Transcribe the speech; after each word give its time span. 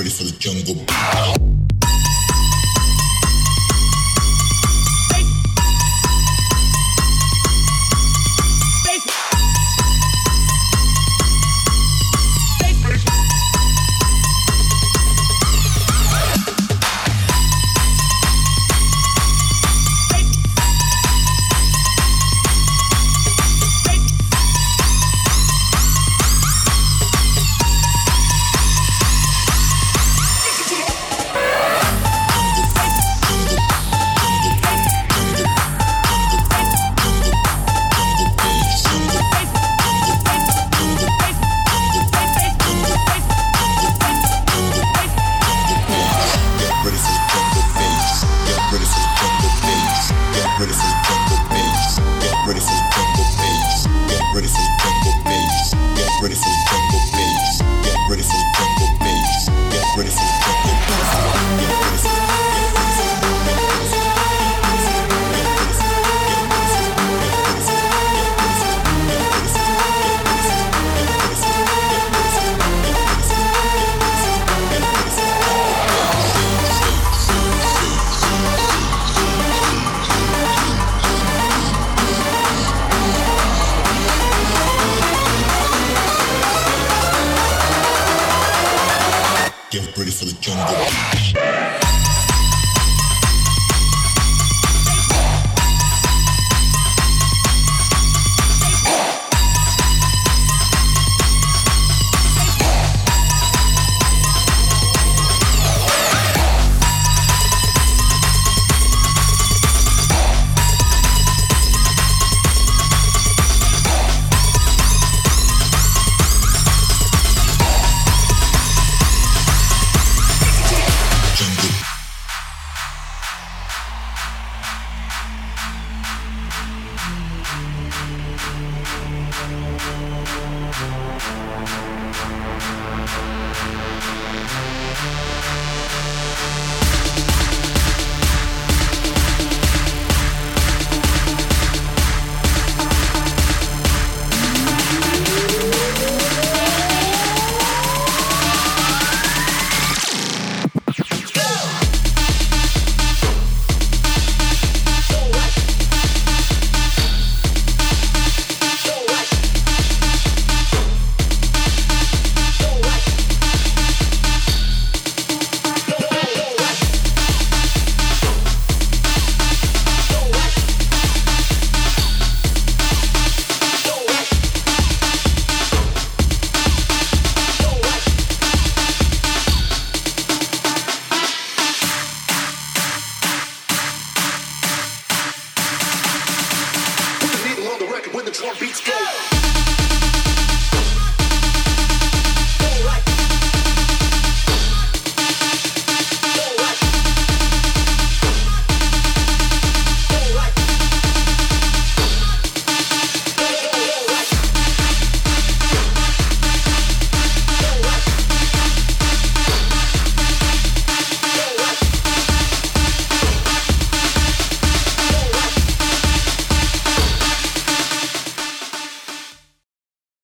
ready 0.00 0.08
for 0.08 0.24
the 0.24 0.32
jungle. 0.38 1.59